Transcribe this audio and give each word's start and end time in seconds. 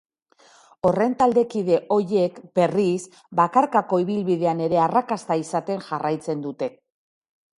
Horren 0.89 1.11
taldekide 1.19 1.75
ohiek, 1.95 2.39
berriz, 2.59 3.03
bakarkako 3.41 4.01
ibilbidean 4.05 4.65
ere 4.69 4.81
arrakasta 4.87 5.39
izaten 5.45 5.87
jarraitzen 5.91 6.45
dute. 6.47 6.71